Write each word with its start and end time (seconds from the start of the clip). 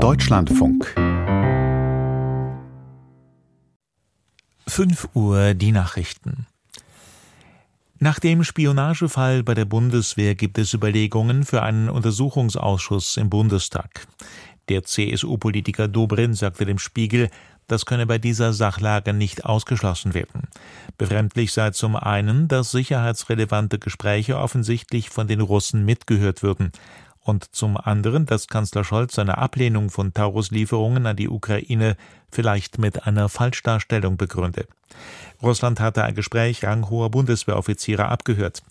Deutschlandfunk 0.00 0.94
5 4.66 5.08
Uhr 5.12 5.52
die 5.52 5.72
Nachrichten. 5.72 6.46
Nach 7.98 8.18
dem 8.18 8.42
Spionagefall 8.42 9.42
bei 9.42 9.52
der 9.52 9.66
Bundeswehr 9.66 10.34
gibt 10.34 10.56
es 10.56 10.72
Überlegungen 10.72 11.44
für 11.44 11.62
einen 11.62 11.90
Untersuchungsausschuss 11.90 13.18
im 13.18 13.28
Bundestag. 13.28 14.06
Der 14.70 14.84
CSU-Politiker 14.84 15.86
Dobrin 15.86 16.32
sagte 16.32 16.64
dem 16.64 16.78
Spiegel, 16.78 17.28
das 17.66 17.84
könne 17.84 18.06
bei 18.06 18.16
dieser 18.16 18.54
Sachlage 18.54 19.12
nicht 19.12 19.44
ausgeschlossen 19.44 20.14
werden. 20.14 20.48
Befremdlich 20.96 21.52
sei 21.52 21.72
zum 21.72 21.94
einen, 21.94 22.48
dass 22.48 22.70
sicherheitsrelevante 22.70 23.78
Gespräche 23.78 24.38
offensichtlich 24.38 25.10
von 25.10 25.28
den 25.28 25.42
Russen 25.42 25.84
mitgehört 25.84 26.42
würden 26.42 26.72
und 27.30 27.54
zum 27.54 27.76
anderen, 27.78 28.26
dass 28.26 28.48
Kanzler 28.48 28.84
Scholz 28.84 29.14
seine 29.14 29.38
Ablehnung 29.38 29.88
von 29.88 30.12
Taurus-Lieferungen 30.12 31.06
an 31.06 31.16
die 31.16 31.28
Ukraine 31.28 31.96
vielleicht 32.30 32.78
mit 32.78 33.06
einer 33.06 33.28
Falschdarstellung 33.28 34.16
begründe. 34.16 34.66
Russland 35.42 35.80
hatte 35.80 36.04
ein 36.04 36.14
Gespräch 36.14 36.64
ranghoher 36.64 37.10
Bundeswehroffiziere 37.10 38.06
abgehört. 38.06 38.62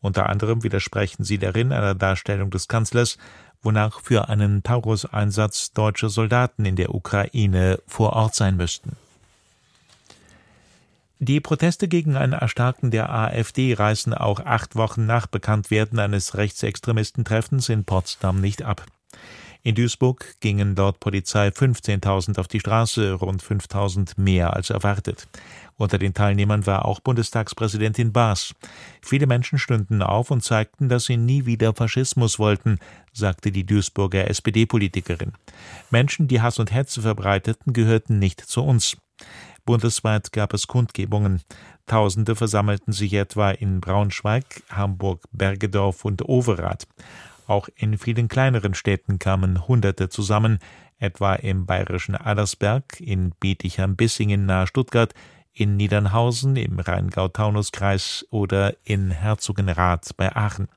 Unter 0.00 0.28
anderem 0.28 0.62
widersprechen 0.62 1.24
sie 1.24 1.38
darin 1.38 1.72
einer 1.72 1.94
Darstellung 1.94 2.50
des 2.50 2.68
Kanzlers, 2.68 3.16
wonach 3.62 4.00
für 4.00 4.28
einen 4.28 4.62
Taurus-Einsatz 4.62 5.72
deutsche 5.72 6.08
Soldaten 6.08 6.64
in 6.64 6.76
der 6.76 6.94
Ukraine 6.94 7.78
vor 7.86 8.12
Ort 8.12 8.34
sein 8.34 8.56
müssten. 8.56 8.96
Die 11.20 11.40
Proteste 11.40 11.88
gegen 11.88 12.16
ein 12.16 12.32
Erstarken 12.32 12.92
der 12.92 13.12
AfD 13.12 13.74
reißen 13.74 14.14
auch 14.14 14.38
acht 14.38 14.76
Wochen 14.76 15.04
nach 15.04 15.26
Bekanntwerden 15.26 15.98
eines 15.98 16.36
Rechtsextremistentreffens 16.36 17.68
in 17.68 17.84
Potsdam 17.84 18.40
nicht 18.40 18.62
ab. 18.62 18.86
In 19.64 19.74
Duisburg 19.74 20.36
gingen 20.38 20.76
dort 20.76 21.00
Polizei 21.00 21.48
15.000 21.48 22.38
auf 22.38 22.46
die 22.46 22.60
Straße, 22.60 23.14
rund 23.14 23.42
5.000 23.42 24.12
mehr 24.16 24.54
als 24.54 24.70
erwartet. 24.70 25.26
Unter 25.76 25.98
den 25.98 26.14
Teilnehmern 26.14 26.66
war 26.66 26.84
auch 26.84 27.00
Bundestagspräsidentin 27.00 28.12
Baas. 28.12 28.54
Viele 29.02 29.26
Menschen 29.26 29.58
stünden 29.58 30.02
auf 30.02 30.30
und 30.30 30.44
zeigten, 30.44 30.88
dass 30.88 31.06
sie 31.06 31.16
nie 31.16 31.46
wieder 31.46 31.74
Faschismus 31.74 32.38
wollten, 32.38 32.78
sagte 33.12 33.50
die 33.50 33.66
Duisburger 33.66 34.30
SPD-Politikerin. 34.30 35.32
Menschen, 35.90 36.28
die 36.28 36.40
Hass 36.40 36.60
und 36.60 36.72
Hetze 36.72 37.02
verbreiteten, 37.02 37.72
gehörten 37.72 38.20
nicht 38.20 38.40
zu 38.40 38.62
uns. 38.62 38.96
Bundesweit 39.68 40.32
gab 40.32 40.54
es 40.54 40.66
Kundgebungen. 40.66 41.42
Tausende 41.84 42.34
versammelten 42.34 42.94
sich 42.94 43.12
etwa 43.12 43.50
in 43.50 43.82
Braunschweig, 43.82 44.62
Hamburg, 44.70 45.24
Bergedorf 45.30 46.06
und 46.06 46.26
Overath. 46.26 46.86
Auch 47.46 47.68
in 47.76 47.98
vielen 47.98 48.28
kleineren 48.28 48.72
Städten 48.72 49.18
kamen 49.18 49.68
Hunderte 49.68 50.08
zusammen, 50.08 50.58
etwa 50.98 51.34
im 51.34 51.66
bayerischen 51.66 52.14
Adlersberg, 52.14 52.98
in 52.98 53.32
Bietigheim-Bissingen 53.40 54.46
nahe 54.46 54.66
Stuttgart, 54.66 55.12
in 55.52 55.76
Niedernhausen 55.76 56.56
im 56.56 56.80
Rheingau-Taunus-Kreis 56.80 58.24
oder 58.30 58.74
in 58.84 59.10
Herzogenrath 59.10 60.16
bei 60.16 60.34
Aachen. 60.34 60.68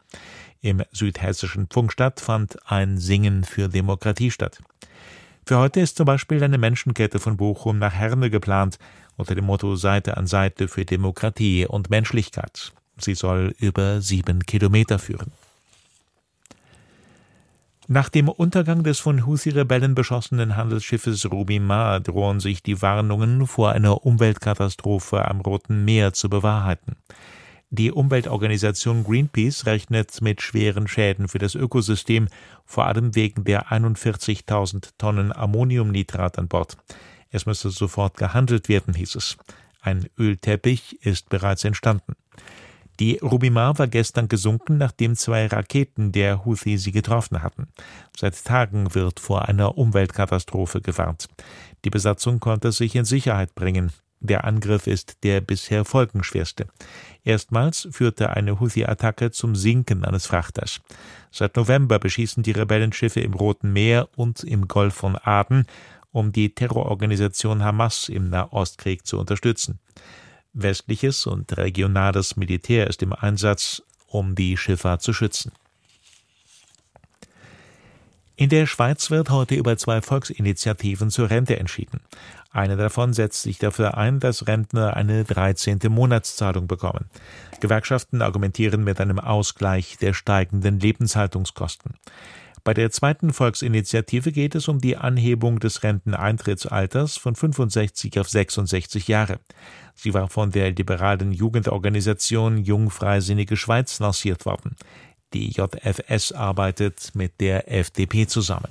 Im 0.60 0.84
südhessischen 0.92 1.68
Pfungstadt 1.68 2.20
fand 2.20 2.58
ein 2.70 2.98
Singen 2.98 3.46
für 3.46 3.70
Demokratie 3.70 4.32
statt. 4.32 4.60
Für 5.46 5.58
heute 5.58 5.80
ist 5.80 5.98
zum 5.98 6.06
Beispiel 6.06 6.44
eine 6.44 6.58
Menschenkette 6.58 7.20
von 7.20 7.38
Bochum 7.38 7.80
nach 7.80 7.94
Herne 7.94 8.30
geplant, 8.30 8.78
unter 9.18 9.36
dem 9.36 9.46
Motto 9.46 9.76
Seite 9.76 10.18
an 10.18 10.28
Seite 10.28 10.68
für 10.68 10.86
Demokratie 10.86 11.66
und 11.66 11.90
Menschlichkeit. 11.90 12.74
Sie 12.98 13.16
soll 13.16 13.56
über 13.60 14.02
sieben 14.02 14.46
Kilometer 14.46 15.00
führen. 15.00 15.32
Nach 17.88 18.08
dem 18.08 18.30
Untergang 18.30 18.84
des 18.84 19.00
von 19.00 19.26
Houthi-Rebellen 19.26 19.96
beschossenen 19.96 20.56
Handelsschiffes 20.56 21.30
Ruby 21.30 21.60
Ma 21.60 22.00
drohen 22.00 22.40
sich 22.40 22.64
die 22.64 22.82
Warnungen 22.82 23.48
vor 23.48 23.72
einer 23.72 24.06
Umweltkatastrophe 24.06 25.26
am 25.26 25.42
Roten 25.42 25.84
Meer 25.84 26.14
zu 26.14 26.30
bewahrheiten. 26.30 26.96
Die 27.74 27.94
Umweltorganisation 27.94 29.06
Greenpeace 29.06 29.66
rechnet 29.66 30.22
mit 30.22 30.42
schweren 30.42 30.90
Schäden 30.90 31.30
für 31.30 31.40
das 31.40 31.56
Ökosystem, 31.56 32.28
vor 32.66 32.86
allem 32.86 33.16
wegen 33.16 33.46
der 33.46 33.72
41.000 33.72 34.90
Tonnen 34.98 35.32
Ammoniumnitrat 35.32 36.38
an 36.38 36.50
Bord. 36.50 36.76
Es 37.30 37.46
müsse 37.46 37.70
sofort 37.70 38.18
gehandelt 38.18 38.68
werden, 38.68 38.94
hieß 38.94 39.16
es. 39.16 39.38
Ein 39.80 40.10
Ölteppich 40.20 40.98
ist 41.06 41.30
bereits 41.30 41.64
entstanden. 41.64 42.18
Die 43.00 43.20
Rubimar 43.20 43.80
war 43.80 43.88
gestern 43.88 44.28
gesunken, 44.28 44.78
nachdem 44.78 45.16
zwei 45.16 45.48
Raketen 45.48 46.12
der 46.12 46.44
Houthi 46.44 46.78
sie 46.78 46.92
getroffen 46.92 47.42
hatten. 47.42 47.70
Seit 48.18 48.44
Tagen 48.44 48.94
wird 48.94 49.22
vor 49.22 49.48
einer 49.48 49.78
Umweltkatastrophe 49.78 50.82
gewarnt. 50.82 51.30
Die 51.86 51.90
Besatzung 51.90 52.42
konnte 52.42 52.74
sich 52.74 52.96
in 52.96 53.06
Sicherheit 53.06 53.56
bringen. 53.56 53.94
Der 54.22 54.46
Angriff 54.46 54.86
ist 54.86 55.24
der 55.24 55.42
bisher 55.42 55.84
folgenschwerste. 55.84 56.68
Erstmals 57.24 57.88
führte 57.92 58.30
eine 58.30 58.60
Houthi-Attacke 58.60 59.32
zum 59.32 59.56
Sinken 59.56 60.06
eines 60.06 60.28
Frachters. 60.28 60.80
Seit 61.32 61.56
November 61.56 61.98
beschießen 61.98 62.44
die 62.44 62.52
Rebellenschiffe 62.52 63.20
im 63.20 63.34
Roten 63.34 63.74
Meer 63.74 64.10
und 64.16 64.44
im 64.44 64.68
Golf 64.68 64.94
von 64.94 65.16
Aden, 65.16 65.66
um 66.12 66.32
die 66.32 66.54
Terrororganisation 66.54 67.64
Hamas 67.64 68.10
im 68.10 68.30
Nahostkrieg 68.30 69.08
zu 69.08 69.20
unterstützen. 69.20 69.80
Westliches 70.54 71.26
und 71.26 71.58
regionales 71.58 72.36
Militär 72.36 72.88
ist 72.88 73.02
im 73.02 73.14
Einsatz, 73.14 73.82
um 74.06 74.36
die 74.36 74.56
Schifffahrt 74.56 75.02
zu 75.02 75.14
schützen. 75.14 75.52
In 78.42 78.50
der 78.50 78.66
Schweiz 78.66 79.12
wird 79.12 79.30
heute 79.30 79.54
über 79.54 79.78
zwei 79.78 80.02
Volksinitiativen 80.02 81.12
zur 81.12 81.30
Rente 81.30 81.60
entschieden. 81.60 82.00
Eine 82.50 82.76
davon 82.76 83.14
setzt 83.14 83.44
sich 83.44 83.60
dafür 83.60 84.00
ein, 84.00 84.20
dass 84.20 84.48
Rentner 84.48 84.98
eine 84.98 85.26
13. 85.26 85.78
Monatszahlung 85.90 86.66
bekommen. 86.66 87.06
Gewerkschaften 87.60 88.24
argumentieren 88.24 88.84
mit 88.84 89.00
einem 89.00 89.20
Ausgleich 89.20 90.00
der 90.00 90.14
steigenden 90.14 90.80
Lebenshaltungskosten. 90.80 91.94
Bei 92.64 92.74
der 92.74 92.90
zweiten 92.90 93.32
Volksinitiative 93.32 94.32
geht 94.32 94.56
es 94.56 94.68
um 94.68 94.80
die 94.80 94.98
Anhebung 94.98 95.60
des 95.60 95.84
Renteneintrittsalters 95.84 97.18
von 97.18 97.36
65 97.36 98.20
auf 98.20 98.28
66 98.28 99.08
Jahre. 99.08 99.40
Sie 99.94 100.16
war 100.16 100.30
von 100.30 100.50
der 100.50 100.72
liberalen 100.72 101.32
Jugendorganisation 101.32 102.58
Jungfreisinnige 102.58 103.56
Schweiz 103.56 104.00
lanciert 104.00 104.46
worden. 104.46 104.76
Die 105.34 105.50
JFS 105.50 106.32
arbeitet 106.32 107.12
mit 107.14 107.40
der 107.40 107.72
FDP 107.72 108.28
zusammen. 108.28 108.70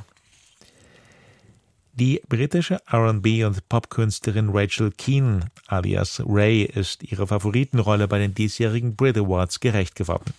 Die 1.92 2.22
britische 2.28 2.80
RB- 2.90 3.44
und 3.44 3.68
Popkünstlerin 3.68 4.50
Rachel 4.50 4.90
Keane 4.92 5.50
alias 5.66 6.22
Ray 6.24 6.62
ist 6.62 7.02
ihrer 7.02 7.26
Favoritenrolle 7.26 8.08
bei 8.08 8.18
den 8.18 8.34
diesjährigen 8.34 8.96
Brit 8.96 9.18
Awards 9.18 9.60
gerecht 9.60 9.96
geworden. 9.96 10.32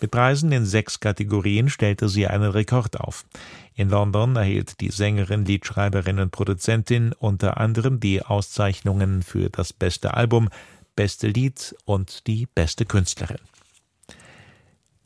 Mit 0.00 0.10
Preisen 0.10 0.52
in 0.52 0.66
sechs 0.66 0.98
Kategorien 0.98 1.68
stellte 1.68 2.08
sie 2.08 2.26
einen 2.26 2.50
Rekord 2.50 2.98
auf. 2.98 3.24
In 3.74 3.90
London 3.90 4.36
erhielt 4.36 4.80
die 4.80 4.90
Sängerin, 4.90 5.44
Liedschreiberin 5.44 6.18
und 6.18 6.32
Produzentin 6.32 7.12
unter 7.12 7.58
anderem 7.58 8.00
die 8.00 8.22
Auszeichnungen 8.22 9.22
für 9.22 9.50
das 9.50 9.72
beste 9.72 10.14
Album, 10.14 10.48
beste 10.96 11.28
Lied 11.28 11.76
und 11.84 12.26
die 12.26 12.48
beste 12.54 12.84
Künstlerin. 12.84 13.38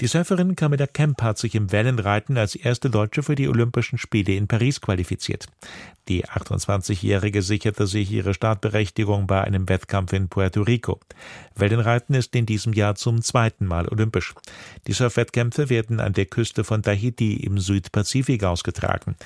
Die 0.00 0.06
Surferin 0.06 0.56
Camilla 0.56 0.86
Kemp 0.86 1.20
hat 1.20 1.36
sich 1.36 1.54
im 1.54 1.72
Wellenreiten 1.72 2.38
als 2.38 2.54
erste 2.54 2.88
Deutsche 2.88 3.22
für 3.22 3.34
die 3.34 3.48
Olympischen 3.48 3.98
Spiele 3.98 4.32
in 4.32 4.48
Paris 4.48 4.80
qualifiziert. 4.80 5.46
Die 6.08 6.24
28-Jährige 6.24 7.42
sicherte 7.42 7.86
sich 7.86 8.10
ihre 8.10 8.32
Startberechtigung 8.32 9.26
bei 9.26 9.44
einem 9.44 9.68
Wettkampf 9.68 10.14
in 10.14 10.30
Puerto 10.30 10.62
Rico. 10.62 11.00
Wellenreiten 11.54 12.14
ist 12.14 12.34
in 12.34 12.46
diesem 12.46 12.72
Jahr 12.72 12.94
zum 12.94 13.20
zweiten 13.20 13.66
Mal 13.66 13.88
olympisch. 13.88 14.32
Die 14.86 14.94
Surfwettkämpfe 14.94 15.68
werden 15.68 16.00
an 16.00 16.14
der 16.14 16.24
Küste 16.24 16.64
von 16.64 16.82
Tahiti 16.82 17.34
im 17.34 17.58
Südpazifik 17.58 18.42
ausgetragen. 18.44 19.16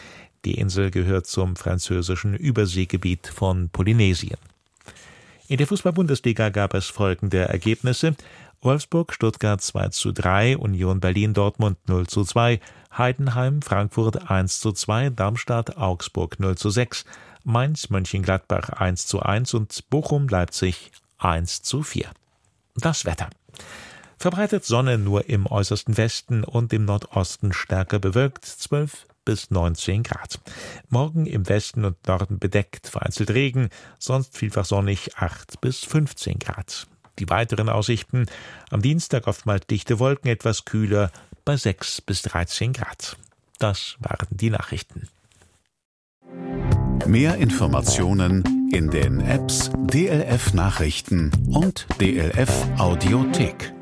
Die 0.45 0.59
Insel 0.59 0.91
gehört 0.91 1.29
zum 1.29 1.55
französischen 1.55 2.35
Überseegebiet 2.35 3.29
von 3.29 3.69
Polynesien. 3.69 4.39
In 5.47 5.59
der 5.59 5.67
Fußball-Bundesliga 5.67 6.49
gab 6.49 6.73
es 6.73 6.87
folgende 6.87 7.43
Ergebnisse. 7.43 8.17
Wolfsburg, 8.63 9.13
Stuttgart 9.13 9.61
2 9.61 9.89
zu 9.89 10.11
3, 10.11 10.57
Union 10.57 11.01
Berlin, 11.01 11.35
Dortmund 11.35 11.77
0 11.87 12.07
zu 12.07 12.25
2, 12.25 12.61
Heidenheim, 12.97 13.61
Frankfurt 13.61 14.31
1 14.31 14.61
zu 14.61 14.73
2, 14.73 15.11
Darmstadt, 15.11 15.77
Augsburg 15.77 16.41
0 16.41 16.57
zu 16.57 16.71
6, 16.71 17.05
Mainz, 17.43 17.91
Mönchengladbach 17.91 18.71
1 18.71 19.07
zu 19.07 19.21
1 19.21 19.53
und 19.53 19.91
Bochum, 19.91 20.29
Leipzig 20.29 20.93
1 21.19 21.61
zu 21.61 21.83
4. 21.83 22.09
Das 22.77 23.05
Wetter. 23.05 23.29
Verbreitet 24.17 24.65
Sonne 24.65 24.97
nur 24.97 25.29
im 25.29 25.45
äußersten 25.47 25.99
Westen 25.99 26.43
und 26.43 26.73
im 26.73 26.87
Nordosten 26.87 27.53
stärker 27.53 27.99
bewölkt 27.99 28.47
12 28.47 29.07
bis 29.25 29.51
19 29.51 30.03
Grad. 30.03 30.41
Morgen 30.89 31.27
im 31.27 31.49
Westen 31.49 31.85
und 31.85 32.07
Norden 32.07 32.39
bedeckt, 32.39 32.89
vereinzelt 32.89 33.31
Regen, 33.31 33.69
sonst 33.99 34.37
vielfach 34.37 34.65
sonnig 34.65 35.17
8 35.17 35.61
bis 35.61 35.85
15 35.85 36.39
Grad. 36.39 36.87
Die 37.19 37.29
weiteren 37.29 37.69
Aussichten 37.69 38.27
am 38.71 38.83
Dienstag 38.83 39.27
oftmals 39.27 39.67
dichte 39.67 39.99
Wolken, 39.99 40.31
etwas 40.31 40.65
kühler 40.65 41.11
bei 41.45 41.57
6 41.57 42.01
bis 42.01 42.23
13 42.23 42.73
Grad. 42.73 43.17
Das 43.59 43.97
waren 44.01 44.27
die 44.31 44.51
Nachrichten. 44.51 45.09
Mehr 47.07 47.37
Informationen 47.37 48.69
in 48.73 48.91
den 48.91 49.21
Apps 49.21 49.71
DLF 49.77 50.55
Nachrichten 50.55 51.31
und 51.47 51.87
DLF 52.01 52.51
Audiothek. 52.79 53.74